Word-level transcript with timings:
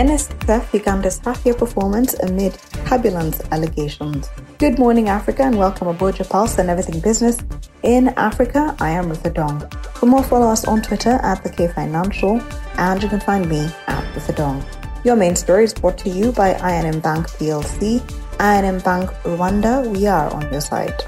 NSF 0.00 0.72
Uganda's 0.72 1.18
half-year 1.18 1.54
performance 1.54 2.14
amid 2.20 2.56
turbulence 2.86 3.42
allegations. 3.52 4.30
Good 4.56 4.78
morning, 4.78 5.10
Africa, 5.10 5.42
and 5.42 5.58
welcome 5.58 5.88
aboard 5.88 6.18
your 6.18 6.24
pulse 6.24 6.56
and 6.56 6.70
everything 6.70 7.00
business 7.00 7.36
in 7.82 8.08
Africa. 8.16 8.74
I 8.80 8.92
am 8.92 9.10
Rutha 9.10 9.28
Dong. 9.28 9.60
For 9.96 10.06
more, 10.06 10.22
follow 10.22 10.48
us 10.48 10.64
on 10.64 10.80
Twitter 10.80 11.20
at 11.22 11.44
the 11.44 11.50
K 11.50 11.68
Financial, 11.68 12.40
and 12.78 13.02
you 13.02 13.10
can 13.10 13.20
find 13.20 13.46
me 13.46 13.68
at 13.88 14.02
Rutha 14.14 14.34
Dong. 14.34 14.64
Your 15.04 15.16
main 15.16 15.36
story 15.36 15.64
is 15.64 15.74
brought 15.74 15.98
to 15.98 16.08
you 16.08 16.32
by 16.32 16.54
I&M 16.54 17.00
Bank 17.00 17.28
PLC, 17.32 18.00
I&M 18.40 18.78
Bank 18.78 19.10
Rwanda. 19.24 19.86
We 19.86 20.06
are 20.06 20.32
on 20.32 20.50
your 20.50 20.62
side. 20.62 20.98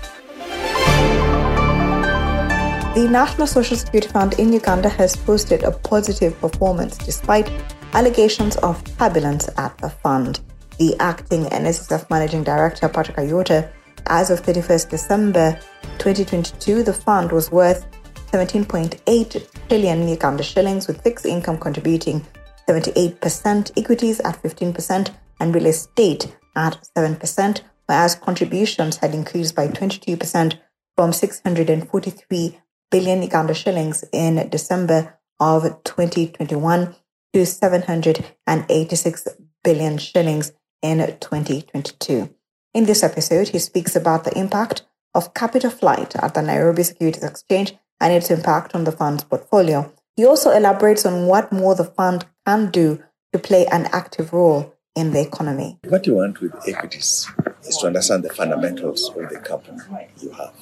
The 2.94 3.08
National 3.10 3.46
Social 3.46 3.78
Security 3.78 4.08
Fund 4.08 4.38
in 4.38 4.52
Uganda 4.52 4.90
has 4.90 5.16
posted 5.16 5.62
a 5.62 5.70
positive 5.70 6.38
performance 6.42 6.98
despite 6.98 7.50
allegations 7.94 8.56
of 8.58 8.82
turbulence 8.98 9.48
at 9.56 9.76
the 9.78 9.90
fund. 9.90 10.40
The 10.78 10.96
acting 10.98 11.44
NSSF 11.44 12.08
Managing 12.10 12.42
Director, 12.42 12.88
Patrick 12.88 13.18
Ayota, 13.18 13.70
as 14.06 14.30
of 14.30 14.42
31st 14.42 14.90
December 14.90 15.58
2022, 15.98 16.82
the 16.82 16.92
fund 16.92 17.30
was 17.30 17.52
worth 17.52 17.86
17.8 18.32 19.68
trillion 19.68 20.08
Uganda 20.08 20.42
shillings, 20.42 20.86
with 20.86 21.02
fixed 21.02 21.26
income 21.26 21.58
contributing 21.58 22.26
78%, 22.68 23.78
equities 23.78 24.20
at 24.20 24.42
15%, 24.42 25.14
and 25.40 25.54
real 25.54 25.66
estate 25.66 26.34
at 26.56 26.78
7%, 26.96 27.60
whereas 27.86 28.14
contributions 28.14 28.96
had 28.96 29.14
increased 29.14 29.54
by 29.54 29.68
22% 29.68 30.58
from 30.96 31.12
643 31.12 32.58
billion 32.90 33.22
Uganda 33.22 33.54
shillings 33.54 34.04
in 34.12 34.48
December 34.48 35.18
of 35.40 35.62
2021 35.84 36.94
to 37.32 37.46
786 37.46 39.28
billion 39.64 39.98
shillings 39.98 40.52
in 40.82 40.98
2022. 40.98 42.34
In 42.74 42.84
this 42.86 43.02
episode, 43.02 43.48
he 43.48 43.58
speaks 43.58 43.96
about 43.96 44.24
the 44.24 44.38
impact 44.38 44.82
of 45.14 45.34
capital 45.34 45.70
flight 45.70 46.16
at 46.16 46.34
the 46.34 46.42
Nairobi 46.42 46.82
Securities 46.82 47.22
Exchange 47.24 47.74
and 48.00 48.12
its 48.12 48.30
impact 48.30 48.74
on 48.74 48.84
the 48.84 48.92
fund's 48.92 49.24
portfolio. 49.24 49.92
He 50.16 50.26
also 50.26 50.50
elaborates 50.50 51.06
on 51.06 51.26
what 51.26 51.52
more 51.52 51.74
the 51.74 51.84
fund 51.84 52.26
can 52.46 52.70
do 52.70 53.02
to 53.32 53.38
play 53.38 53.66
an 53.66 53.86
active 53.92 54.32
role 54.32 54.74
in 54.94 55.12
the 55.12 55.20
economy. 55.20 55.78
What 55.84 56.06
you 56.06 56.16
want 56.16 56.40
with 56.40 56.52
equities 56.68 57.30
is 57.62 57.76
to 57.78 57.86
understand 57.86 58.24
the 58.24 58.30
fundamentals 58.30 59.08
of 59.08 59.28
the 59.30 59.38
company 59.38 59.78
you 60.20 60.30
have. 60.32 60.54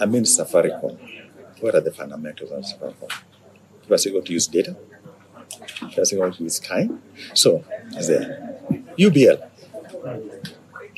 I 0.00 0.06
mean, 0.06 0.24
Safaricom. 0.24 0.98
What 1.60 1.74
are 1.76 1.80
the 1.80 1.92
fundamentals 1.92 2.50
of 2.50 2.64
Safaricom? 2.64 3.12
First, 3.86 4.06
you 4.06 4.12
got 4.12 4.26
to 4.26 4.32
use 4.32 4.46
data. 4.48 4.76
You 5.80 6.18
got 6.18 6.34
to 6.34 6.42
use 6.42 6.58
time. 6.60 7.02
So, 7.34 7.64
is 7.96 8.08
there 8.08 8.58
UBL? 8.98 9.48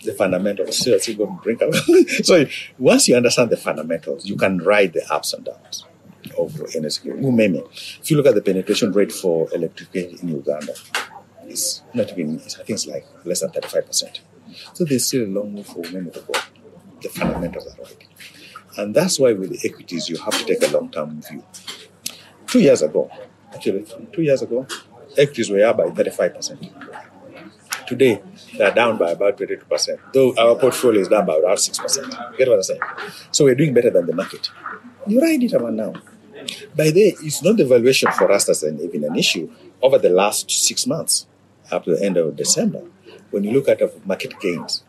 The 0.03 0.13
fundamentals. 0.13 0.79
So, 0.79 0.91
you 0.91 0.99
to 0.99 1.39
bring 1.43 1.63
up. 1.63 1.75
so, 2.25 2.47
once 2.79 3.09
you 3.09 3.17
understand 3.17 3.51
the 3.51 3.57
fundamentals, 3.57 4.27
you 4.27 4.37
can 4.37 4.59
ride 4.59 4.93
the 4.93 5.07
ups 5.13 5.33
and 5.33 5.45
downs 5.45 5.87
of 6.39 6.61
energy. 6.75 7.11
Umeme. 7.11 7.67
If 8.01 8.11
you 8.11 8.17
look 8.17 8.27
at 8.27 8.35
the 8.35 8.43
penetration 8.43 8.93
rate 8.93 9.13
for 9.13 9.49
electrification 9.55 10.29
in 10.29 10.37
Uganda, 10.37 10.75
it's 11.47 11.83
not 11.93 12.11
even, 12.11 12.37
I 12.37 12.41
think 12.41 12.71
it's 12.71 12.87
like 12.87 13.07
less 13.25 13.41
than 13.41 13.51
35%. 13.51 14.21
So 14.73 14.85
there's 14.85 15.07
still 15.07 15.25
a 15.25 15.27
long 15.27 15.55
way 15.55 15.63
for 15.63 15.81
women 15.81 16.11
to 16.13 16.21
go. 16.21 16.33
The 17.03 17.09
fundamentals 17.09 17.67
are 17.67 17.83
right. 17.83 18.07
And 18.77 18.95
that's 18.95 19.19
why 19.19 19.33
with 19.33 19.51
the 19.51 19.69
equities, 19.69 20.09
you 20.09 20.17
have 20.17 20.37
to 20.39 20.45
take 20.45 20.63
a 20.69 20.73
long 20.73 20.91
term 20.91 21.23
view. 21.23 21.45
Two 22.47 22.61
years 22.61 22.83
ago, 22.83 23.11
actually, 23.67 24.07
two 24.13 24.23
years 24.23 24.43
ago, 24.43 24.67
equities 25.17 25.51
were 25.51 25.65
up 25.65 25.77
by 25.77 25.85
35%. 25.85 27.87
Today, 27.87 28.23
they're 28.57 28.73
down 28.73 28.97
by 28.97 29.11
about 29.11 29.37
22%, 29.37 29.99
though 30.13 30.35
our 30.37 30.57
portfolio 30.57 31.01
is 31.01 31.09
down 31.09 31.27
by 31.27 31.37
about 31.37 31.59
6%. 31.59 32.39
Get 32.39 32.49
what 32.49 32.57
I'm 32.57 32.63
saying? 32.63 32.81
So 33.31 33.45
we're 33.45 33.55
doing 33.55 33.75
better 33.75 33.91
than 33.91 34.07
the 34.07 34.15
market. 34.15 34.51
You 35.07 35.21
ride 35.21 35.43
it 35.43 35.53
about 35.53 35.75
now. 35.75 35.93
By 36.77 36.91
the 36.91 37.17
it's 37.21 37.43
not 37.43 37.57
the 37.57 37.65
valuation 37.65 38.11
for 38.13 38.31
us 38.31 38.45
that's 38.45 38.63
an, 38.63 38.81
even 38.81 39.05
an 39.05 39.17
issue 39.17 39.51
over 39.81 39.99
the 39.99 40.11
last 40.11 40.51
six 40.51 40.87
months 40.87 41.27
up 41.71 41.85
to 41.85 41.97
the 41.97 42.05
end 42.05 42.17
of 42.17 42.37
December. 42.37 42.83
When 43.31 43.45
you 43.45 43.53
look 43.53 43.69
at 43.69 44.07
market 44.07 44.39
gains 44.41 44.85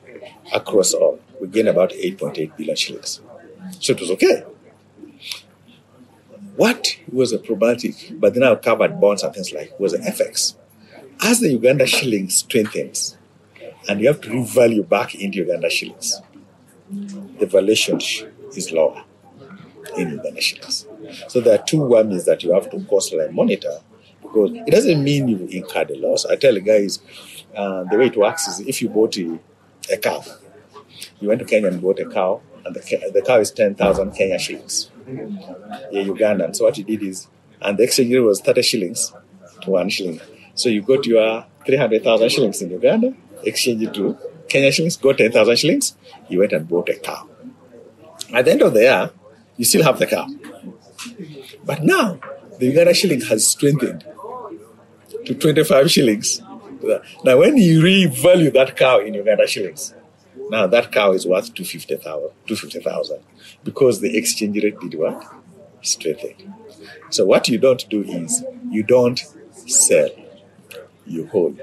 across 0.54 0.94
all, 0.94 1.20
we 1.40 1.48
gained 1.48 1.70
about 1.70 1.92
8.8 1.92 2.58
billion 2.58 2.76
shillings. 2.76 3.22
So 3.80 3.94
it 3.94 4.00
was 4.00 4.12
okay. 4.12 4.44
What 6.56 6.98
was 7.12 7.34
a 7.34 7.40
problematic, 7.40 7.96
but 8.14 8.34
then 8.34 8.44
I 8.44 8.56
covered 8.56 9.00
bonds 9.00 9.24
and 9.24 9.34
things 9.34 9.52
like 9.52 9.78
was 9.80 9.92
the 9.92 10.00
FX. 10.00 10.56
As 11.22 11.40
the 11.40 11.50
Uganda 11.50 11.86
shilling 11.86 12.30
strengthens, 12.30 13.18
and 13.88 14.00
you 14.00 14.08
have 14.08 14.22
to 14.22 14.30
revalue 14.30 14.88
back 14.88 15.16
into 15.16 15.40
Uganda 15.40 15.70
shillings, 15.70 16.22
the 17.40 17.46
valuation 17.46 18.00
is 18.56 18.72
lower 18.72 19.04
in 19.98 20.12
Uganda 20.12 20.42
shillings. 20.42 20.88
So 21.28 21.42
there 21.42 21.60
are 21.60 21.64
two 21.64 21.80
whammies 21.80 22.26
that 22.26 22.44
you 22.44 22.54
have 22.54 22.70
to 22.72 22.84
constantly 22.90 23.32
monitor 23.34 23.80
because 24.22 24.52
it 24.54 24.72
doesn't 24.72 25.04
mean 25.04 25.28
you 25.28 25.48
incurred 25.52 25.92
a 25.92 25.98
loss. 25.98 26.26
I 26.26 26.36
tell 26.36 26.54
the 26.54 26.62
guys 26.62 27.00
uh, 27.56 27.84
the 27.84 27.98
way 27.98 28.08
it 28.08 28.18
works 28.18 28.48
is 28.48 28.60
if 28.62 28.82
you 28.82 28.90
bought 28.90 29.18
a, 29.18 29.40
a 29.92 29.98
cow, 29.98 30.24
you 31.20 31.28
went 31.28 31.40
to 31.40 31.46
Kenya 31.46 31.70
and 31.70 31.82
bought 31.82 32.00
a 32.00 32.06
cow, 32.10 32.42
and 32.66 32.76
the, 32.76 33.12
the 33.14 33.22
cow 33.22 33.40
is 33.40 33.52
10,000 33.52 34.12
Kenya 34.12 34.40
shillings. 34.40 34.90
Yeah, 35.08 36.04
Ugandan. 36.04 36.56
So 36.56 36.66
what 36.66 36.78
you 36.78 36.84
did 36.84 37.04
is, 37.04 37.28
and 37.62 37.78
the 37.78 37.84
exchange 37.84 38.14
rate 38.14 38.20
was 38.20 38.42
30 38.42 38.62
shillings 38.62 39.14
to 39.62 39.72
one 39.72 39.90
shilling. 39.90 40.20
So 40.56 40.70
you 40.70 40.82
got 40.82 41.06
your 41.06 41.46
300,000 41.66 42.30
shillings 42.30 42.62
in 42.62 42.70
Uganda, 42.72 43.14
exchange 43.44 43.84
it 43.84 43.94
to 43.96 44.18
Kenya 44.48 44.72
shillings, 44.72 44.98
got 44.98 45.18
10,000 45.18 45.56
shillings, 45.58 45.96
you 46.30 46.40
went 46.40 46.54
and 46.54 46.68
bought 46.68 46.90
a 46.90 46.96
cow. 46.96 47.28
At 48.34 48.46
the 48.46 48.52
end 48.52 48.62
of 48.62 48.74
the 48.74 48.82
year, 48.82 49.12
you 49.58 49.66
still 49.66 49.84
have 49.84 50.00
the 50.00 50.08
cow. 50.08 50.28
But 51.64 51.84
now, 51.84 52.20
the 52.60 52.68
Uganda 52.68 52.94
shilling 52.94 53.22
has 53.22 53.48
strengthened 53.48 54.06
to 55.26 55.34
25 55.36 55.92
shillings. 55.92 56.42
Now, 57.24 57.38
when 57.40 57.58
you 57.58 57.82
revalue 57.82 58.54
that 58.54 58.76
cow 58.76 59.00
in 59.00 59.14
Uganda 59.16 59.48
shillings, 59.48 59.94
now 60.50 60.68
that 60.68 60.92
cow 60.92 61.12
is 61.12 61.26
worth 61.26 61.54
250,000 61.54 62.30
250, 62.48 63.24
because 63.64 64.02
the 64.02 64.18
exchange 64.18 64.62
rate 64.64 64.80
did 64.80 64.96
what? 64.96 65.24
Strengthened. 65.82 66.54
So, 67.10 67.26
what 67.26 67.48
you 67.48 67.58
don't 67.58 67.88
do 67.90 68.04
is 68.04 68.44
you 68.70 68.84
don't 68.84 69.24
sell, 69.68 70.10
you 71.06 71.28
hold 71.28 71.60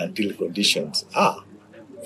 until 0.00 0.32
conditions 0.34 1.04
are 1.14 1.44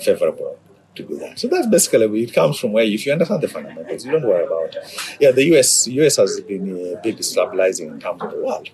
favorable 0.01 0.59
to 0.95 1.03
do 1.03 1.17
that. 1.17 1.39
So 1.39 1.47
that's 1.47 1.67
basically 1.67 2.23
it 2.23 2.33
comes 2.33 2.59
from 2.59 2.73
where 2.73 2.83
if 2.83 3.05
you 3.05 3.11
understand 3.11 3.41
the 3.41 3.47
fundamentals, 3.47 4.05
you 4.05 4.11
don't 4.11 4.27
worry 4.27 4.45
about. 4.45 4.75
Yeah, 5.19 5.31
the 5.31 5.43
US 5.55 5.87
US 5.87 6.17
has 6.17 6.39
been 6.41 6.69
a 6.93 7.01
bit 7.01 7.17
destabilizing 7.17 7.87
in 7.87 7.99
terms 7.99 8.21
of 8.21 8.31
the 8.31 8.37
world. 8.37 8.69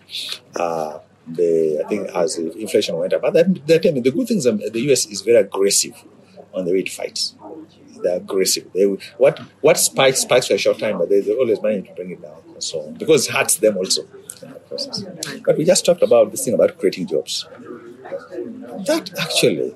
Uh, 0.56 1.00
the 1.28 1.82
I 1.84 1.88
think 1.88 2.10
as 2.10 2.38
inflation 2.38 2.98
went 2.98 3.14
up, 3.14 3.22
but 3.22 3.34
that, 3.34 3.68
that, 3.68 3.86
I 3.86 3.92
mean, 3.92 4.04
the 4.04 4.12
good 4.12 4.28
things 4.28 4.46
um, 4.46 4.58
the 4.58 4.92
US 4.92 5.06
is 5.08 5.22
very 5.22 5.38
aggressive 5.38 6.04
on 6.56 6.66
the 6.66 6.72
way 6.72 6.80
it 6.80 6.90
fights. 6.90 7.36
They're 8.02 8.18
aggressive. 8.18 8.72
They 8.74 8.84
what 9.18 9.40
what 9.62 9.78
spikes 9.78 10.22
spikes 10.22 10.48
for 10.48 10.56
a 10.56 10.58
short 10.58 10.80
time, 10.80 10.98
but 10.98 11.10
they, 11.10 11.22
they 11.22 11.34
always 11.34 11.62
manage 11.62 11.88
to 11.88 11.94
bring 11.94 12.12
it 12.12 12.22
down. 12.22 12.42
So 12.60 12.92
because 12.92 13.28
it 13.28 13.34
hurts 13.34 13.56
them 13.58 13.78
also. 13.78 14.04
But 15.46 15.58
we 15.58 15.66
just 15.66 15.86
talked 15.86 16.04
about 16.04 16.32
this 16.32 16.44
thing 16.46 16.54
about 16.54 16.78
creating 16.78 17.08
jobs. 17.08 17.48
That 18.86 19.12
actually 19.20 19.76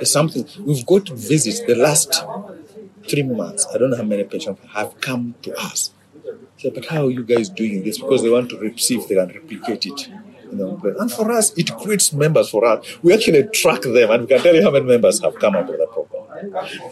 is 0.00 0.12
something 0.12 0.46
we've 0.60 0.86
got 0.86 1.06
to 1.06 1.14
visit 1.14 1.66
the 1.66 1.74
last 1.74 2.24
three 3.08 3.22
months. 3.22 3.66
I 3.72 3.78
don't 3.78 3.90
know 3.90 3.96
how 3.96 4.02
many 4.02 4.24
patients 4.24 4.60
have 4.72 5.00
come 5.00 5.34
to 5.42 5.56
us. 5.58 5.90
But 6.62 6.86
how 6.86 7.06
are 7.06 7.10
you 7.10 7.24
guys 7.24 7.48
doing 7.48 7.84
this? 7.84 7.98
Because 7.98 8.22
they 8.22 8.30
want 8.30 8.50
to 8.50 8.64
if 8.64 9.08
they 9.08 9.14
can 9.14 9.28
replicate 9.28 9.86
it. 9.86 10.08
And 10.50 11.12
for 11.12 11.30
us, 11.32 11.52
it 11.58 11.76
creates 11.76 12.12
members 12.12 12.48
for 12.48 12.64
us. 12.64 12.86
We 13.02 13.12
actually 13.12 13.42
track 13.48 13.82
them, 13.82 14.10
and 14.10 14.22
we 14.22 14.26
can 14.28 14.40
tell 14.40 14.54
you 14.54 14.62
how 14.62 14.70
many 14.70 14.86
members 14.86 15.20
have 15.20 15.34
come 15.38 15.56
out 15.56 15.68
of 15.68 15.76
that. 15.78 15.83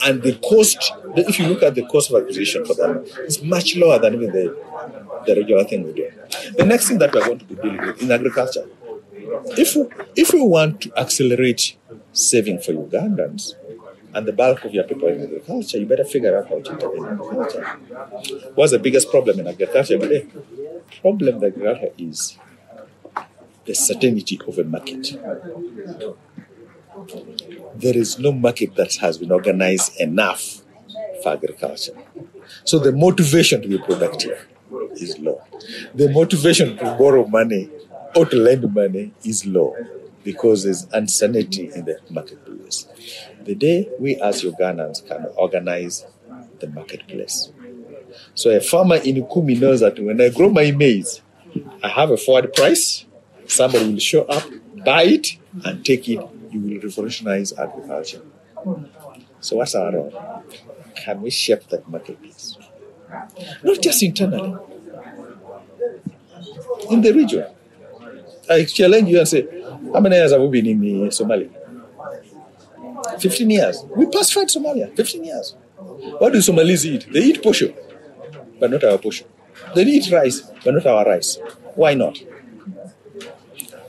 And 0.05 0.23
the 0.23 0.35
cost, 0.37 0.93
if 1.17 1.39
you 1.39 1.47
look 1.47 1.63
at 1.63 1.75
the 1.75 1.87
cost 1.87 2.11
of 2.11 2.23
acquisition 2.23 2.65
for 2.65 2.75
them, 2.75 3.05
it's 3.19 3.43
much 3.43 3.77
lower 3.77 3.99
than 3.99 4.15
even 4.15 4.33
the, 4.33 4.57
the 5.27 5.35
regular 5.37 5.65
thing 5.65 5.85
we 5.85 5.93
do. 5.93 6.11
The 6.57 6.65
next 6.65 6.89
thing 6.89 6.99
that 6.99 7.15
we're 7.15 7.25
going 7.25 7.39
to 7.39 7.45
be 7.45 7.55
dealing 7.57 7.79
with 7.79 8.03
in 8.03 8.11
agriculture, 8.11 8.67
if 9.57 9.77
if 10.17 10.33
we 10.33 10.41
want 10.43 10.81
to 10.83 10.93
accelerate 10.99 11.77
saving 12.13 12.59
for 12.61 12.73
Ugandans 12.73 13.55
and 14.15 14.27
the 14.27 14.33
bulk 14.33 14.65
of 14.65 14.75
your 14.75 14.85
people 14.85 15.09
in 15.09 15.23
agriculture, 15.23 15.79
you 15.79 15.87
better 15.87 16.05
figure 16.05 16.37
out 16.37 16.49
how 16.49 16.61
to 16.61 16.73
intervene 16.73 17.07
in 17.07 17.13
agriculture. 17.15 17.65
What's 18.55 18.73
the 18.73 18.79
biggest 18.79 19.11
problem 19.11 19.41
in 19.41 19.47
agriculture 19.47 19.99
today? 19.99 20.27
Eh, 20.29 21.01
problem 21.01 21.37
in 21.37 21.45
agriculture 21.45 21.93
is 21.99 22.37
the 23.65 23.75
certainty 23.75 24.39
of 24.47 24.59
a 24.59 24.65
market. 24.65 25.17
There 27.75 27.97
is 27.97 28.19
no 28.19 28.33
market 28.33 28.75
that 28.77 28.95
has 28.97 29.19
been 29.19 29.33
organized 29.33 30.01
enough 30.01 30.63
for 31.23 31.33
agriculture. 31.33 31.97
So 32.65 32.79
the 32.79 32.93
motivation 32.93 33.63
to 33.63 33.69
be 33.69 33.79
productive 33.79 34.47
is 34.97 35.19
low. 35.19 35.43
The 35.95 36.11
motivation 36.11 36.77
to 36.79 36.85
borrow 36.99 37.27
money 37.27 37.71
or 38.15 38.27
to 38.27 38.37
lend 38.37 38.73
money 38.75 39.13
is 39.25 39.47
low. 39.47 39.75
because 40.25 40.65
there's 40.65 40.87
uncertainty 40.93 41.71
in 41.75 41.85
the 41.85 41.99
marketplace. 42.11 42.87
The 43.45 43.55
day 43.55 43.89
we 43.99 44.17
as 44.17 44.43
Ugandans 44.43 45.07
can 45.07 45.27
organize 45.37 46.07
the 46.61 46.69
marketplace. 46.69 47.51
So 48.35 48.51
a 48.51 48.61
farmer 48.61 48.97
in 48.97 49.17
Ukumi 49.17 49.59
knows 49.61 49.81
that 49.81 49.99
when 49.99 50.21
I 50.21 50.29
grow 50.29 50.49
my 50.51 50.71
maize, 50.71 51.23
I 51.83 51.89
have 51.89 52.11
a 52.11 52.17
forward 52.17 52.53
price, 52.55 53.05
somebody 53.47 53.93
will 53.93 53.99
show 53.99 54.23
up, 54.25 54.45
buy 54.85 55.03
it, 55.05 55.27
and 55.65 55.85
take 55.85 56.09
it. 56.09 56.21
You 56.53 56.61
will 56.61 56.81
revolutionize 56.83 57.53
agriculture. 57.59 58.23
So 59.41 59.57
what's 59.57 59.75
our 59.75 59.91
role? 59.93 60.45
Can 60.95 61.23
we 61.23 61.31
shape 61.31 61.67
that 61.69 61.89
marketplace? 61.89 62.57
Not 63.63 63.81
just 63.81 64.03
internally, 64.03 64.57
in 66.91 67.01
the 67.01 67.13
region. 67.13 67.47
I 68.51 68.65
challenge 68.65 69.09
you 69.09 69.19
and 69.19 69.29
say, 69.29 69.47
how 69.93 70.01
many 70.01 70.17
years 70.17 70.33
have 70.33 70.41
we 70.43 70.61
been 70.61 70.67
in 70.67 71.09
Somalia? 71.09 71.51
15 73.19 73.51
years. 73.51 73.85
We 73.97 74.07
pacified 74.07 74.49
Somalia, 74.49 74.95
15 74.95 75.25
years. 75.25 75.55
What 76.19 76.33
do 76.33 76.41
Somalis 76.41 76.85
eat? 76.85 77.07
They 77.13 77.21
eat 77.21 77.43
posho, 77.43 77.75
but 78.61 78.71
not 78.71 78.85
our 78.85 78.99
posho. 78.99 79.25
They 79.75 79.83
eat 79.85 80.11
rice, 80.11 80.43
but 80.65 80.75
not 80.75 80.87
our 80.87 81.05
rice. 81.05 81.39
Why 81.75 81.95
not? 81.95 82.19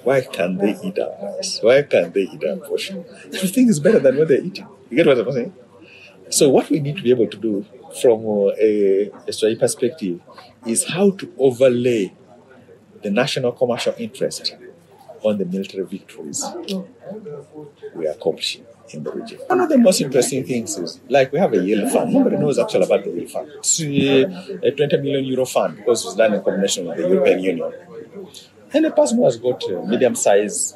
Why 0.03 0.21
can't 0.21 0.59
they 0.59 0.77
eat 0.83 0.99
our 0.99 1.15
rice? 1.35 1.59
Why 1.61 1.81
can't 1.83 2.13
they 2.13 2.21
eat 2.23 2.43
our 2.43 2.57
posho? 2.57 3.05
Everything 3.33 3.69
is 3.69 3.79
better 3.79 3.99
than 3.99 4.17
what 4.17 4.27
they're 4.27 4.41
eating. 4.41 4.67
You 4.89 4.97
get 4.97 5.07
what 5.07 5.17
I'm 5.19 5.31
saying? 5.31 5.53
So, 6.29 6.49
what 6.49 6.69
we 6.69 6.79
need 6.79 6.97
to 6.97 7.03
be 7.03 7.11
able 7.11 7.27
to 7.27 7.37
do 7.37 7.65
from 8.01 8.25
a, 8.59 9.11
a 9.27 9.33
strategic 9.33 9.59
perspective 9.59 10.19
is 10.65 10.85
how 10.89 11.11
to 11.11 11.33
overlay 11.37 12.13
the 13.01 13.11
national 13.11 13.51
commercial 13.51 13.93
interest 13.97 14.55
on 15.23 15.37
the 15.37 15.45
military 15.45 15.85
victories 15.85 16.43
we 17.95 18.07
are 18.07 18.11
accomplishing 18.11 18.65
in 18.89 19.03
the 19.03 19.11
region. 19.11 19.39
One 19.47 19.61
of 19.61 19.69
the 19.69 19.77
most 19.77 20.01
interesting 20.01 20.43
things 20.45 20.77
is 20.77 20.99
like 21.09 21.31
we 21.31 21.39
have 21.39 21.53
a 21.53 21.63
yield 21.63 21.91
fund. 21.91 22.13
Nobody 22.13 22.37
knows 22.37 22.59
actually 22.59 22.85
about 22.85 23.03
the 23.03 23.11
yield 23.11 23.31
fund. 23.31 23.49
It's 23.57 23.79
uh, 23.81 24.57
a 24.63 24.71
20 24.71 24.97
million 24.97 25.23
euro 25.25 25.45
fund 25.45 25.77
because 25.77 26.05
it's 26.05 26.15
done 26.15 26.33
in 26.33 26.43
combination 26.43 26.87
with 26.87 26.97
the 26.97 27.07
European 27.07 27.39
Union. 27.39 27.73
And 28.73 28.85
a 28.85 28.91
person 28.91 29.17
who 29.17 29.25
has 29.25 29.37
got 29.37 29.63
a 29.69 29.81
uh, 29.81 29.85
medium 29.85 30.15
size 30.15 30.75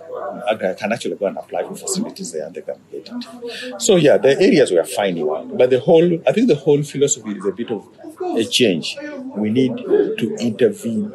can 0.79 0.94
actually 0.94 1.15
go 1.15 1.25
and 1.25 1.38
apply 1.38 1.63
for 1.63 1.75
facilities 1.75 2.31
there 2.31 2.45
and 2.45 2.55
they 2.55 2.61
can 2.61 2.79
get 2.91 3.09
it. 3.11 3.81
So 3.81 3.95
yeah, 3.95 4.17
the 4.17 4.39
areas 4.39 4.71
we 4.71 4.77
are 4.77 4.85
finding, 4.85 5.25
but 5.57 5.69
the 5.69 5.79
whole, 5.79 6.19
I 6.27 6.31
think 6.31 6.47
the 6.47 6.55
whole 6.55 6.83
philosophy 6.83 7.31
is 7.31 7.45
a 7.45 7.51
bit 7.51 7.71
of 7.71 7.88
a 8.21 8.44
change. 8.44 8.97
We 9.35 9.49
need 9.49 9.77
to 9.77 10.38
intervene 10.39 11.13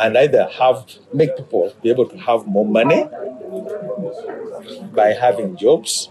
and 0.00 0.16
either 0.16 0.48
have 0.58 0.86
make 1.12 1.36
people 1.36 1.72
be 1.82 1.90
able 1.90 2.06
to 2.06 2.16
have 2.18 2.46
more 2.46 2.66
money 2.66 3.06
by 4.92 5.08
having 5.08 5.56
jobs 5.56 6.10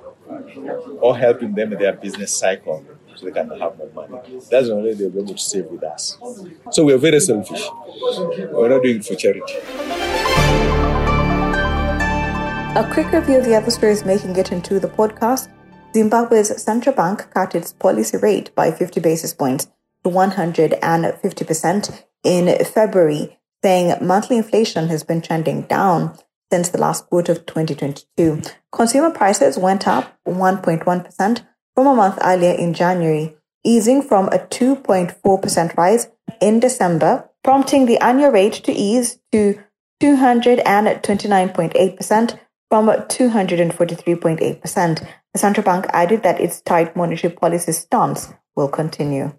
or 1.02 1.18
helping 1.18 1.54
them 1.56 1.72
with 1.72 1.80
their 1.80 1.94
business 1.94 2.38
cycle 2.38 2.86
so 3.20 3.26
they 3.26 3.32
can 3.32 3.50
have 3.60 3.78
more 3.78 3.90
money. 3.94 4.40
That's 4.50 4.68
the 4.68 4.74
only 4.74 4.94
they'll 4.94 5.10
be 5.10 5.20
able 5.20 5.34
to 5.34 5.38
save 5.38 5.66
with 5.66 5.84
us. 5.84 6.18
So 6.72 6.86
we're 6.86 6.98
very 6.98 7.20
selfish. 7.20 7.62
We're 8.52 8.70
not 8.70 8.84
doing 8.84 8.98
it 8.98 9.06
for 9.06 9.16
charity. 9.16 9.56
A 12.78 12.90
quick 12.94 13.12
review 13.12 13.38
of 13.38 13.66
the 13.66 13.72
stories 13.72 14.06
making 14.06 14.36
it 14.38 14.52
into 14.52 14.80
the 14.80 14.88
podcast. 14.88 15.50
Zimbabwe's 15.94 16.62
central 16.62 16.96
bank 16.96 17.30
cut 17.34 17.56
its 17.56 17.74
policy 17.74 18.18
rate 18.18 18.54
by 18.56 18.72
50 18.72 19.00
basis 19.02 19.34
points 19.34 19.68
to 20.04 20.10
150% 20.10 22.04
in 22.24 22.66
February, 22.66 23.40
saying 23.64 24.06
monthly 24.06 24.38
inflation 24.38 24.88
has 24.88 25.04
been 25.04 25.22
trending 25.22 25.64
down 25.64 26.18
since 26.52 26.70
the 26.70 26.78
last 26.78 27.08
quarter 27.08 27.32
of 27.34 27.46
2022. 27.46 28.42
Consumer 28.72 29.12
prices 29.12 29.58
went 29.58 29.88
up 29.88 30.18
1.1% 30.28 31.46
from 31.80 31.88
a 31.88 31.96
month 31.96 32.20
earlier 32.26 32.52
in 32.52 32.74
January, 32.74 33.38
easing 33.64 34.02
from 34.02 34.28
a 34.28 34.38
2.4% 34.38 35.78
rise 35.78 36.10
in 36.42 36.60
December, 36.60 37.30
prompting 37.42 37.86
the 37.86 37.98
annual 38.00 38.32
rate 38.32 38.52
to 38.52 38.74
ease 38.74 39.18
to 39.32 39.58
229.8% 40.04 42.40
from 42.70 42.88
243.8%. 42.88 45.08
The 45.34 45.40
central 45.40 45.64
bank 45.64 45.86
added 45.94 46.24
that 46.24 46.42
its 46.42 46.60
tight 46.60 46.98
monetary 46.98 47.34
policy 47.34 47.72
stance 47.72 48.34
will 48.58 48.68
continue. 48.68 49.32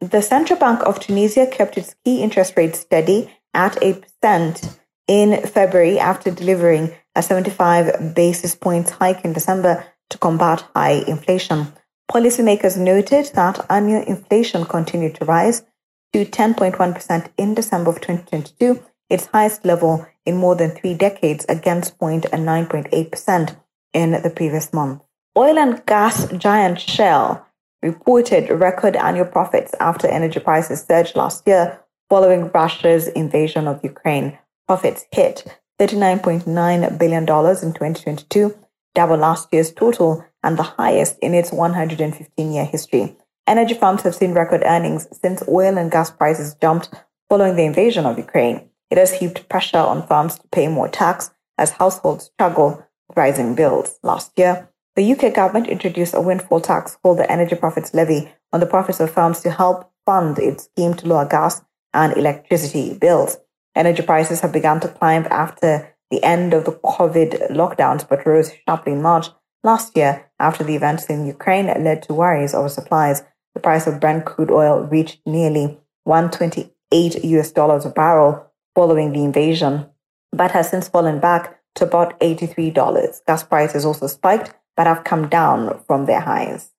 The 0.00 0.22
Central 0.22 0.60
Bank 0.60 0.86
of 0.86 1.00
Tunisia 1.00 1.48
kept 1.48 1.76
its 1.76 1.96
key 2.04 2.22
interest 2.22 2.56
rate 2.56 2.76
steady 2.76 3.32
at 3.52 3.72
8% 3.72 4.78
in 5.08 5.44
February 5.44 5.98
after 5.98 6.30
delivering 6.30 6.94
a 7.16 7.22
75 7.22 8.14
basis 8.14 8.54
points 8.54 8.92
hike 8.92 9.24
in 9.24 9.32
December 9.32 9.84
to 10.10 10.18
combat 10.18 10.64
high 10.74 11.02
inflation. 11.06 11.72
Policymakers 12.10 12.76
noted 12.76 13.30
that 13.34 13.64
annual 13.70 14.02
inflation 14.04 14.64
continued 14.64 15.14
to 15.16 15.24
rise 15.24 15.62
to 16.12 16.24
10.1% 16.24 17.28
in 17.36 17.54
December 17.54 17.90
of 17.90 18.00
2022, 18.00 18.82
its 19.10 19.26
highest 19.26 19.64
level 19.64 20.06
in 20.24 20.36
more 20.36 20.54
than 20.54 20.70
three 20.70 20.94
decades 20.94 21.44
against 21.48 21.98
0.9.8% 21.98 23.56
in 23.92 24.10
the 24.22 24.30
previous 24.30 24.72
month. 24.72 25.02
Oil 25.36 25.58
and 25.58 25.84
gas 25.86 26.30
giant 26.32 26.80
Shell 26.80 27.44
reported 27.82 28.48
record 28.50 28.96
annual 28.96 29.26
profits 29.26 29.74
after 29.80 30.06
energy 30.06 30.40
prices 30.40 30.82
surged 30.82 31.16
last 31.16 31.46
year 31.46 31.80
following 32.08 32.50
Russia's 32.54 33.08
invasion 33.08 33.66
of 33.66 33.82
Ukraine. 33.82 34.38
Profits 34.68 35.04
hit 35.12 35.44
$39.9 35.80 36.98
billion 36.98 37.22
in 37.22 37.26
2022, 37.26 38.54
double 38.94 39.16
last 39.16 39.48
year's 39.52 39.72
total 39.72 40.24
and 40.42 40.56
the 40.56 40.62
highest 40.62 41.18
in 41.20 41.34
its 41.34 41.52
115 41.52 42.52
year 42.52 42.64
history. 42.64 43.16
Energy 43.46 43.74
firms 43.74 44.02
have 44.02 44.14
seen 44.14 44.32
record 44.32 44.62
earnings 44.64 45.06
since 45.12 45.42
oil 45.48 45.76
and 45.76 45.90
gas 45.90 46.10
prices 46.10 46.54
jumped 46.60 46.90
following 47.28 47.56
the 47.56 47.64
invasion 47.64 48.06
of 48.06 48.18
Ukraine. 48.18 48.68
It 48.90 48.98
has 48.98 49.12
heaped 49.12 49.48
pressure 49.48 49.78
on 49.78 50.06
firms 50.06 50.38
to 50.38 50.48
pay 50.48 50.68
more 50.68 50.88
tax 50.88 51.30
as 51.58 51.72
households 51.72 52.26
struggle 52.26 52.86
with 53.08 53.16
rising 53.16 53.54
bills. 53.54 53.98
Last 54.02 54.32
year, 54.36 54.70
the 54.96 55.12
UK 55.12 55.34
government 55.34 55.68
introduced 55.68 56.14
a 56.14 56.20
windfall 56.20 56.60
tax 56.60 56.96
called 57.02 57.18
the 57.18 57.30
Energy 57.30 57.56
Profits 57.56 57.92
Levy 57.92 58.32
on 58.52 58.60
the 58.60 58.66
profits 58.66 59.00
of 59.00 59.10
firms 59.10 59.40
to 59.40 59.50
help 59.50 59.90
fund 60.06 60.38
its 60.38 60.64
scheme 60.64 60.94
to 60.94 61.08
lower 61.08 61.26
gas 61.26 61.62
and 61.92 62.16
electricity 62.16 62.94
bills. 62.94 63.38
Energy 63.74 64.02
prices 64.02 64.40
have 64.40 64.52
begun 64.52 64.78
to 64.80 64.88
climb 64.88 65.26
after 65.30 65.93
the 66.10 66.22
end 66.22 66.54
of 66.54 66.64
the 66.64 66.72
COVID 66.72 67.50
lockdowns, 67.50 68.08
but 68.08 68.26
rose 68.26 68.52
sharply 68.66 68.92
in 68.92 69.02
March 69.02 69.28
last 69.62 69.96
year 69.96 70.30
after 70.38 70.62
the 70.62 70.76
events 70.76 71.06
in 71.06 71.26
Ukraine 71.26 71.66
led 71.66 72.02
to 72.04 72.14
worries 72.14 72.54
over 72.54 72.68
supplies. 72.68 73.22
The 73.54 73.60
price 73.60 73.86
of 73.86 74.00
Brent 74.00 74.24
crude 74.24 74.50
oil 74.50 74.80
reached 74.80 75.20
nearly 75.26 75.78
128 76.04 77.24
US 77.24 77.50
dollars 77.52 77.84
a 77.84 77.90
barrel 77.90 78.50
following 78.74 79.12
the 79.12 79.24
invasion, 79.24 79.86
but 80.32 80.50
has 80.50 80.70
since 80.70 80.88
fallen 80.88 81.20
back 81.20 81.60
to 81.76 81.84
about 81.84 82.18
$83. 82.20 83.24
Gas 83.26 83.42
prices 83.42 83.84
also 83.84 84.06
spiked 84.06 84.54
but 84.76 84.86
have 84.86 85.04
come 85.04 85.28
down 85.28 85.80
from 85.86 86.06
their 86.06 86.20
highs. 86.20 86.72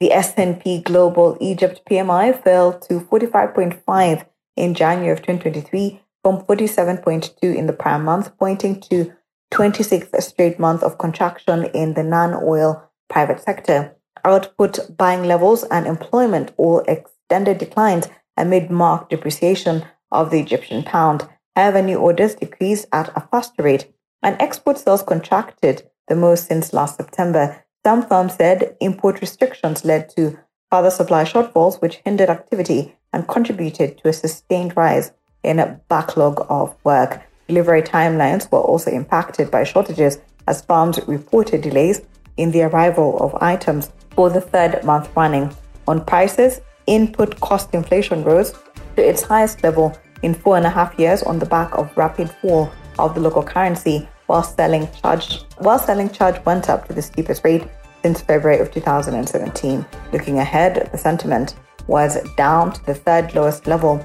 The 0.00 0.12
S&P 0.12 0.80
Global 0.82 1.36
Egypt 1.40 1.82
PMI 1.88 2.42
fell 2.42 2.78
to 2.80 3.00
45.5 3.00 4.26
in 4.56 4.74
January 4.74 5.12
of 5.12 5.20
2023 5.20 6.02
from 6.26 6.42
47.2 6.42 7.54
in 7.54 7.68
the 7.68 7.72
prior 7.72 8.00
month, 8.00 8.36
pointing 8.36 8.80
to 8.80 9.12
26th 9.54 10.20
straight 10.20 10.58
month 10.58 10.82
of 10.82 10.98
contraction 10.98 11.66
in 11.66 11.94
the 11.94 12.02
non-oil 12.02 12.82
private 13.08 13.40
sector. 13.40 13.94
Output 14.24 14.96
buying 14.96 15.22
levels 15.22 15.62
and 15.70 15.86
employment 15.86 16.50
all 16.56 16.80
extended 16.88 17.58
declines 17.58 18.08
amid 18.36 18.72
marked 18.72 19.10
depreciation 19.10 19.84
of 20.10 20.32
the 20.32 20.40
Egyptian 20.40 20.82
pound. 20.82 21.28
However, 21.54 21.80
new 21.80 21.98
orders 21.98 22.34
decreased 22.34 22.88
at 22.92 23.08
a 23.14 23.20
faster 23.30 23.62
rate 23.62 23.94
and 24.20 24.36
export 24.42 24.78
sales 24.78 25.04
contracted 25.04 25.88
the 26.08 26.16
most 26.16 26.48
since 26.48 26.72
last 26.72 26.96
September. 26.96 27.64
Some 27.84 28.02
firms 28.02 28.34
said 28.34 28.76
import 28.80 29.20
restrictions 29.20 29.84
led 29.84 30.08
to 30.16 30.36
further 30.72 30.90
supply 30.90 31.22
shortfalls, 31.22 31.80
which 31.80 32.00
hindered 32.04 32.30
activity 32.30 32.96
and 33.12 33.28
contributed 33.28 33.98
to 33.98 34.08
a 34.08 34.12
sustained 34.12 34.76
rise 34.76 35.12
in 35.42 35.58
a 35.58 35.80
backlog 35.88 36.44
of 36.48 36.74
work. 36.84 37.22
Delivery 37.48 37.82
timelines 37.82 38.50
were 38.50 38.60
also 38.60 38.90
impacted 38.90 39.50
by 39.50 39.64
shortages 39.64 40.18
as 40.46 40.62
farms 40.62 40.98
reported 41.06 41.62
delays 41.62 42.02
in 42.36 42.50
the 42.50 42.62
arrival 42.62 43.18
of 43.18 43.34
items 43.40 43.92
for 44.10 44.30
the 44.30 44.40
third 44.40 44.82
month 44.84 45.08
running. 45.16 45.54
On 45.88 46.04
prices, 46.04 46.60
input 46.86 47.38
cost 47.40 47.74
inflation 47.74 48.24
rose 48.24 48.52
to 48.96 49.08
its 49.08 49.22
highest 49.22 49.62
level 49.62 49.96
in 50.22 50.34
four 50.34 50.56
and 50.56 50.66
a 50.66 50.70
half 50.70 50.98
years 50.98 51.22
on 51.22 51.38
the 51.38 51.46
back 51.46 51.76
of 51.76 51.94
rapid 51.96 52.30
fall 52.30 52.70
of 52.98 53.14
the 53.14 53.20
local 53.20 53.42
currency 53.42 54.08
while 54.26 54.42
selling 54.42 54.88
charge 54.92 55.42
while 55.58 55.78
selling 55.78 56.10
charge 56.10 56.44
went 56.44 56.68
up 56.68 56.86
to 56.88 56.92
the 56.92 57.02
steepest 57.02 57.44
rate 57.44 57.64
since 58.02 58.20
February 58.20 58.60
of 58.60 58.70
2017. 58.72 59.84
Looking 60.12 60.38
ahead, 60.38 60.88
the 60.92 60.98
sentiment 60.98 61.56
was 61.86 62.18
down 62.36 62.72
to 62.72 62.84
the 62.86 62.94
third 62.94 63.34
lowest 63.34 63.66
level 63.66 64.04